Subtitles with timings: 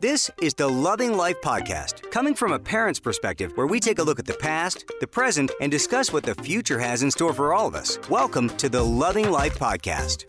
[0.00, 4.02] This is the Loving Life Podcast, coming from a parent's perspective, where we take a
[4.02, 7.52] look at the past, the present, and discuss what the future has in store for
[7.52, 7.98] all of us.
[8.08, 10.24] Welcome to the Loving Life Podcast.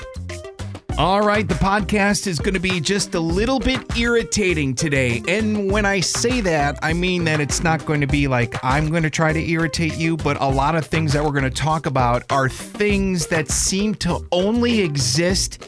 [0.97, 5.23] All right, the podcast is going to be just a little bit irritating today.
[5.29, 8.89] And when I say that, I mean that it's not going to be like I'm
[8.89, 11.49] going to try to irritate you, but a lot of things that we're going to
[11.49, 15.65] talk about are things that seem to only exist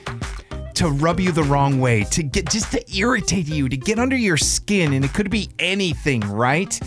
[0.75, 4.15] to rub you the wrong way, to get just to irritate you, to get under
[4.15, 6.79] your skin, and it could be anything, right?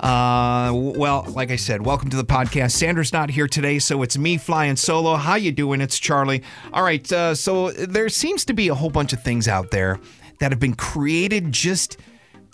[0.00, 2.72] Uh, well, like I said, welcome to the podcast.
[2.72, 5.16] Sandra's not here today, so it's me flying solo.
[5.16, 5.80] How you doing?
[5.80, 6.42] It's Charlie.
[6.72, 9.98] All right, uh, so there seems to be a whole bunch of things out there
[10.38, 11.98] that have been created just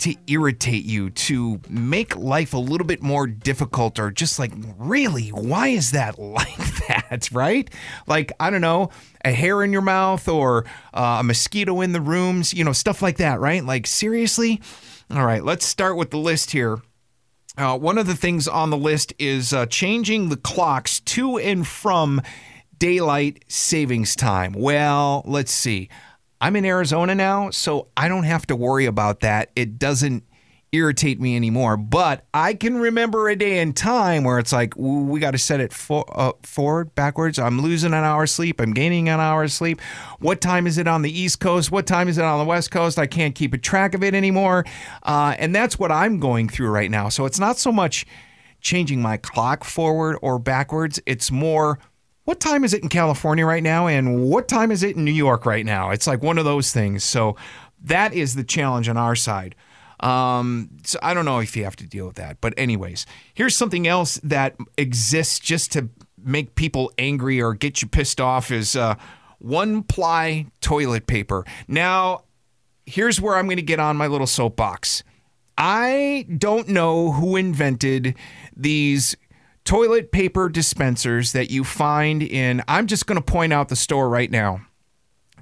[0.03, 5.29] to irritate you, to make life a little bit more difficult, or just like, really,
[5.29, 6.57] why is that like
[6.87, 7.69] that, right?
[8.05, 8.89] Like, I don't know,
[9.23, 13.01] a hair in your mouth or uh, a mosquito in the rooms, you know, stuff
[13.01, 13.63] like that, right?
[13.63, 14.61] Like, seriously?
[15.09, 16.81] All right, let's start with the list here.
[17.57, 21.65] Uh, one of the things on the list is uh, changing the clocks to and
[21.65, 22.21] from
[22.77, 24.51] daylight savings time.
[24.51, 25.87] Well, let's see.
[26.43, 29.49] I'm in Arizona now, so I don't have to worry about that.
[29.55, 30.25] It doesn't
[30.73, 31.77] irritate me anymore.
[31.77, 35.61] But I can remember a day in time where it's like, we got to set
[35.61, 37.39] it for, uh, forward, backwards.
[37.39, 38.59] I'm losing an hour of sleep.
[38.59, 39.79] I'm gaining an hour of sleep.
[40.19, 41.71] What time is it on the East Coast?
[41.71, 42.99] What time is it on the West Coast?
[42.99, 44.65] I can't keep a track of it anymore.
[45.01, 47.07] Uh, and that's what I'm going through right now.
[47.07, 48.05] So it's not so much
[48.59, 51.79] changing my clock forward or backwards, it's more
[52.25, 55.11] what time is it in California right now and what time is it in New
[55.11, 55.91] York right now?
[55.91, 57.03] It's like one of those things.
[57.03, 57.35] So
[57.83, 59.55] that is the challenge on our side.
[59.99, 62.41] Um, so I don't know if you have to deal with that.
[62.41, 65.89] But, anyways, here's something else that exists just to
[66.21, 68.95] make people angry or get you pissed off is uh,
[69.39, 71.45] one ply toilet paper.
[71.67, 72.23] Now,
[72.85, 75.03] here's where I'm going to get on my little soapbox.
[75.57, 78.15] I don't know who invented
[78.55, 79.15] these
[79.65, 84.09] toilet paper dispensers that you find in, I'm just going to point out the store
[84.09, 84.61] right now.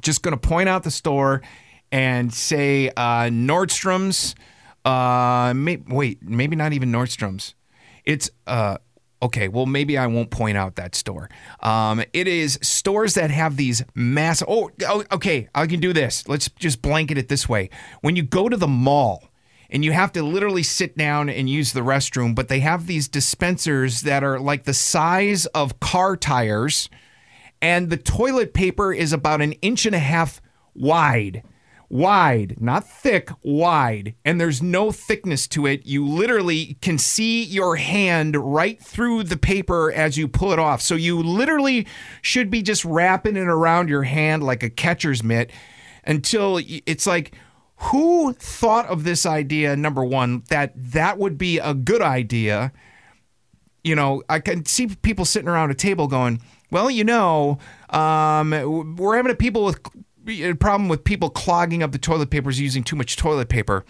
[0.01, 1.41] Just going to point out the store
[1.91, 4.35] and say uh, Nordstrom's.
[4.83, 7.53] Uh, may, wait, maybe not even Nordstrom's.
[8.03, 8.77] It's uh,
[9.21, 9.47] okay.
[9.47, 11.29] Well, maybe I won't point out that store.
[11.59, 14.47] Um, it is stores that have these massive.
[14.49, 15.49] Oh, oh, okay.
[15.53, 16.27] I can do this.
[16.27, 17.69] Let's just blanket it this way.
[18.01, 19.30] When you go to the mall
[19.71, 23.07] and you have to literally sit down and use the restroom, but they have these
[23.07, 26.89] dispensers that are like the size of car tires,
[27.61, 30.41] and the toilet paper is about an inch and a half
[30.75, 31.43] wide
[31.91, 35.85] wide, not thick, wide, and there's no thickness to it.
[35.85, 40.81] You literally can see your hand right through the paper as you pull it off.
[40.81, 41.85] So you literally
[42.21, 45.51] should be just wrapping it around your hand like a catcher's mitt
[46.05, 47.35] until it's like,
[47.81, 49.75] who thought of this idea?
[49.75, 52.71] Number one, that that would be a good idea.
[53.83, 57.57] You know, I can see people sitting around a table going, well, you know,
[57.89, 58.51] um,
[58.97, 59.79] we're having a people with
[60.27, 63.83] a problem with people clogging up the toilet papers using too much toilet paper.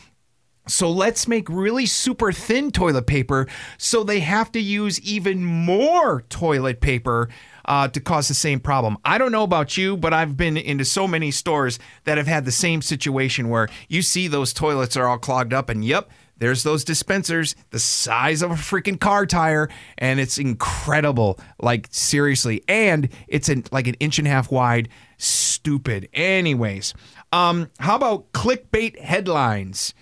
[0.67, 6.21] So let's make really super thin toilet paper so they have to use even more
[6.29, 7.29] toilet paper
[7.65, 8.97] uh, to cause the same problem.
[9.03, 12.45] I don't know about you, but I've been into so many stores that have had
[12.45, 16.63] the same situation where you see those toilets are all clogged up, and yep, there's
[16.63, 21.39] those dispensers the size of a freaking car tire, and it's incredible.
[21.59, 22.63] Like, seriously.
[22.67, 26.09] And it's an, like an inch and a half wide stupid.
[26.13, 26.95] Anyways,
[27.31, 29.93] um, how about clickbait headlines?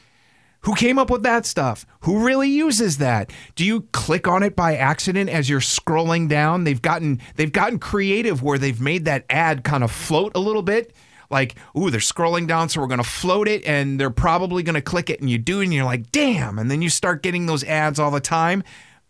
[0.62, 1.86] Who came up with that stuff?
[2.02, 3.32] Who really uses that?
[3.56, 6.66] Do you click on it by accident as you're scrolling down?
[6.66, 10.62] They've gotten they've gotten creative where they've made that ad kind of float a little
[10.62, 10.94] bit.
[11.30, 15.10] Like, ooh, they're scrolling down, so we're gonna float it, and they're probably gonna click
[15.10, 18.00] it, and you do, and you're like, damn, and then you start getting those ads
[18.00, 18.64] all the time.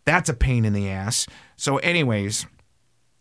[0.05, 1.27] That's a pain in the ass.
[1.55, 2.45] So, anyways,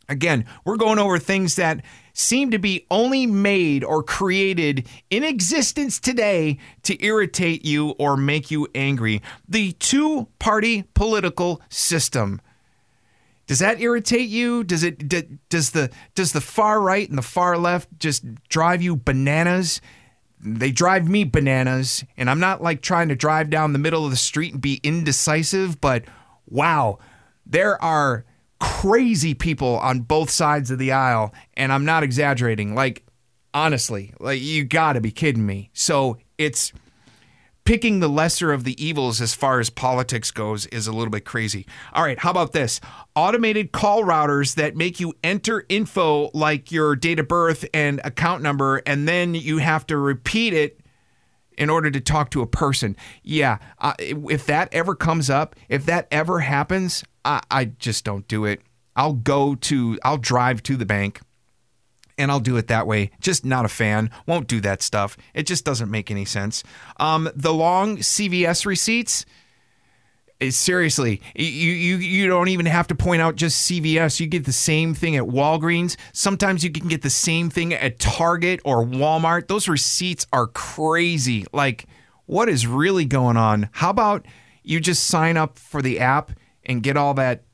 [0.09, 1.83] again, we're going over things that
[2.13, 8.51] seem to be only made or created in existence today to irritate you or make
[8.51, 9.23] you angry.
[9.49, 12.41] The two party political system.
[13.47, 14.63] Does that irritate you?
[14.63, 15.09] Does it
[15.49, 19.81] does the does the far right and the far left just drive you bananas?
[20.41, 24.11] They drive me bananas, and I'm not like trying to drive down the middle of
[24.11, 26.05] the street and be indecisive, but
[26.47, 26.99] wow,
[27.45, 28.25] there are
[28.81, 32.77] crazy people on both sides of the aisle, and I'm not exaggerating.
[32.77, 33.05] Like,
[33.53, 35.71] honestly, like you got to be kidding me.
[35.73, 36.73] So it's
[37.65, 41.25] picking the lesser of the evils as far as politics goes is a little bit
[41.25, 41.67] crazy.
[41.93, 42.81] All right, how about this?
[43.17, 48.45] Automated call routers that make you enter info like your date of birth and account
[48.45, 50.79] number, and then you have to repeat it
[51.57, 52.97] in order to talk to a person.
[53.25, 58.27] Yeah, uh, if that ever comes up, if that ever happens, I, I just don't
[58.29, 58.63] do it.
[58.99, 61.21] I'll go to, I'll drive to the bank
[62.19, 63.13] and I'll do it that way.
[63.21, 64.11] Just not a fan.
[64.27, 65.17] Won't do that stuff.
[65.35, 66.65] It just doesn't make any sense.
[66.99, 69.25] Um, the long CVS receipts.
[70.41, 74.19] eh, Seriously, you, you you don't even have to point out just CVS.
[74.19, 75.97] You get the same thing at Walgreens.
[76.13, 79.47] Sometimes you can get the same thing at Target or Walmart.
[79.47, 81.47] Those receipts are crazy.
[81.53, 81.87] Like,
[82.27, 83.69] what is really going on?
[83.73, 84.27] How about
[84.65, 86.33] you just sign up for the app
[86.67, 87.45] and get all that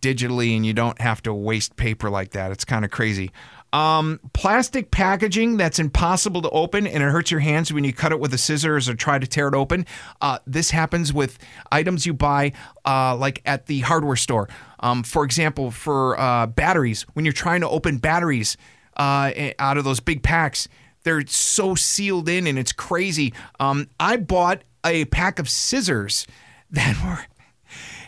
[0.00, 2.52] digitally and you don't have to waste paper like that.
[2.52, 3.30] It's kind of crazy.
[3.72, 8.10] Um, plastic packaging that's impossible to open and it hurts your hands when you cut
[8.10, 9.86] it with the scissors or try to tear it open.
[10.20, 11.38] Uh, this happens with
[11.70, 12.52] items you buy,
[12.84, 14.48] uh, like at the hardware store.
[14.80, 18.56] Um, for example, for uh, batteries, when you're trying to open batteries
[18.96, 19.30] uh,
[19.60, 20.66] out of those big packs,
[21.04, 23.32] they're so sealed in and it's crazy.
[23.60, 26.26] Um, I bought a pack of scissors
[26.70, 27.24] that were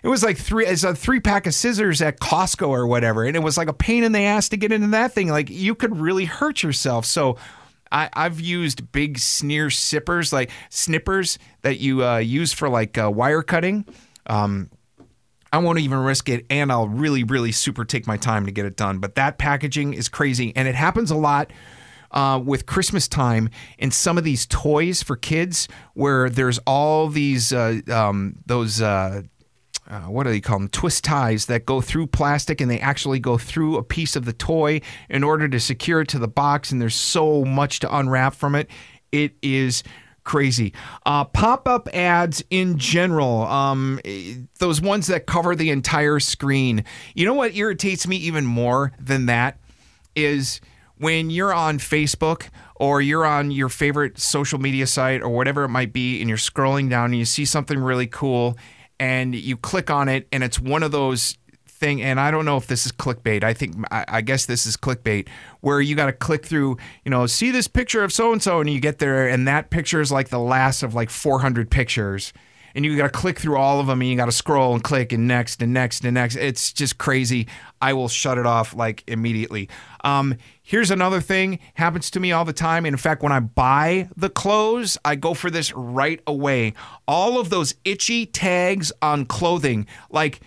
[0.03, 3.37] it was like three it's a three pack of scissors at Costco or whatever, and
[3.37, 5.29] it was like a pain in the ass to get into that thing.
[5.29, 7.05] Like you could really hurt yourself.
[7.05, 7.37] So
[7.93, 13.11] I, I've used big sneer sippers, like snippers that you uh, use for like uh,
[13.11, 13.85] wire cutting.
[14.27, 14.71] Um,
[15.53, 18.65] I won't even risk it, and I'll really, really super take my time to get
[18.65, 18.99] it done.
[18.99, 21.53] But that packaging is crazy, and it happens a lot.
[22.11, 27.55] Uh, with Christmas time and some of these toys for kids, where there's all these
[27.55, 28.83] uh, um, those
[29.89, 30.69] uh, what do they call them?
[30.69, 34.33] Twist ties that go through plastic and they actually go through a piece of the
[34.33, 34.81] toy
[35.11, 36.71] in order to secure it to the box.
[36.71, 38.69] And there's so much to unwrap from it.
[39.11, 39.83] It is
[40.25, 40.73] crazy.
[41.05, 46.85] Uh, Pop up ads in general, um, eh, those ones that cover the entire screen.
[47.15, 49.59] You know what irritates me even more than that
[50.15, 50.61] is
[50.97, 55.69] when you're on Facebook or you're on your favorite social media site or whatever it
[55.69, 58.57] might be and you're scrolling down and you see something really cool
[59.03, 62.57] and you click on it and it's one of those thing and I don't know
[62.57, 63.43] if this is clickbait.
[63.43, 65.27] I think I, I guess this is clickbait
[65.61, 68.61] where you got to click through, you know, see this picture of so and so
[68.61, 72.33] and you get there and that picture is like the last of like 400 pictures
[72.75, 74.83] and you got to click through all of them and you got to scroll and
[74.83, 76.37] click and next and next and next.
[76.37, 77.47] It's just crazy.
[77.81, 79.69] I will shut it off like immediately.
[80.05, 82.85] Um, here's another thing happens to me all the time.
[82.87, 86.75] And in fact, when I buy the clothes, I go for this right away.
[87.07, 90.41] All of those itchy tags on clothing, like.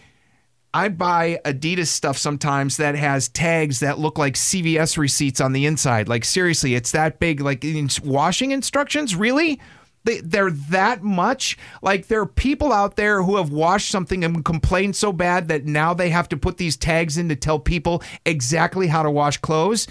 [0.74, 5.66] I buy Adidas stuff sometimes that has tags that look like CVS receipts on the
[5.66, 6.10] inside.
[6.10, 7.40] Like seriously, it's that big.
[7.40, 7.64] Like
[8.04, 9.62] washing instructions, really?
[10.06, 11.58] They, they're that much.
[11.82, 15.66] Like there are people out there who have washed something and complained so bad that
[15.66, 19.38] now they have to put these tags in to tell people exactly how to wash
[19.38, 19.88] clothes.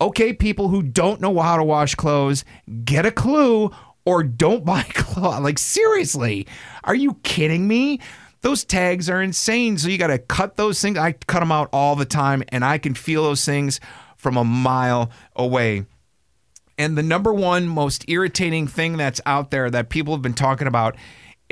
[0.00, 2.44] Okay, people who don't know how to wash clothes,
[2.84, 3.70] get a clue
[4.06, 5.40] or don't buy clothes.
[5.40, 6.46] Like seriously,
[6.84, 8.00] are you kidding me?
[8.42, 9.76] Those tags are insane.
[9.76, 10.96] So you got to cut those things.
[10.96, 13.80] I cut them out all the time and I can feel those things
[14.16, 15.86] from a mile away.
[16.80, 20.66] And the number one most irritating thing that's out there that people have been talking
[20.66, 20.96] about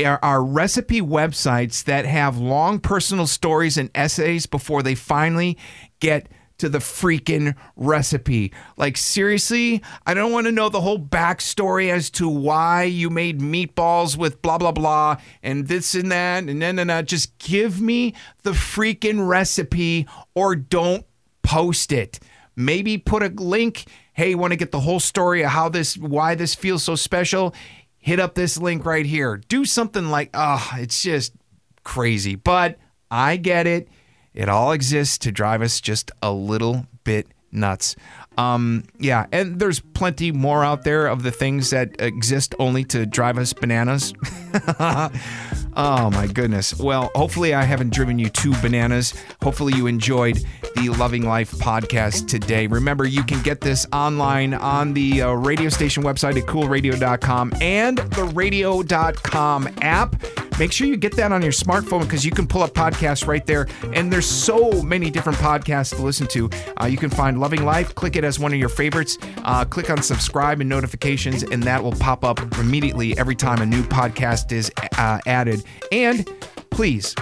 [0.03, 5.59] are, are recipe websites that have long personal stories and essays before they finally
[6.01, 8.55] get to the freaking recipe.
[8.79, 13.41] Like, seriously, I don't want to know the whole backstory as to why you made
[13.41, 17.05] meatballs with blah, blah, blah, and this and that, and then, and that.
[17.05, 18.15] Just give me
[18.45, 21.05] the freaking recipe or don't
[21.43, 22.19] post it.
[22.57, 23.85] Maybe put a link.
[24.19, 27.55] Hey, want to get the whole story of how this, why this feels so special?
[27.99, 29.37] Hit up this link right here.
[29.37, 31.35] Do something like, oh, it's just
[31.85, 32.35] crazy.
[32.35, 32.81] But
[33.13, 33.89] I get it.
[34.35, 37.95] It all exists to drive us just a little bit nuts.
[38.37, 43.07] Um, yeah, and there's plenty more out there of the things that exist only to
[43.07, 44.15] drive us bananas.
[45.79, 46.79] oh my goodness.
[46.79, 49.15] Well, hopefully I haven't driven you too bananas.
[49.43, 50.45] Hopefully you enjoyed
[50.77, 52.67] the Loving Life podcast today.
[52.67, 57.99] Remember, you can get this online on the uh, radio station website at coolradio.com and
[57.99, 60.48] the radio.com app.
[60.59, 63.45] Make sure you get that on your smartphone because you can pull up podcasts right
[63.47, 63.69] there.
[63.93, 66.51] And there's so many different podcasts to listen to.
[66.81, 69.91] Uh, you can find Loving Life, click it as one of your favorites, uh, click
[69.91, 74.53] on subscribe and notifications, and that will pop up immediately every time a new podcast
[74.53, 75.65] is uh, added.
[75.93, 76.29] And
[76.71, 77.15] please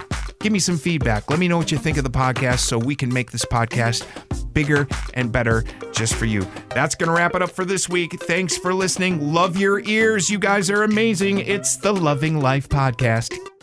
[0.47, 1.29] give me some feedback.
[1.29, 4.05] Let me know what you think of the podcast so we can make this podcast
[4.53, 6.47] bigger and better just for you.
[6.69, 8.13] That's going to wrap it up for this week.
[8.21, 9.33] Thanks for listening.
[9.33, 10.29] Love your ears.
[10.29, 11.39] You guys are amazing.
[11.39, 13.56] It's the Loving Life Podcast.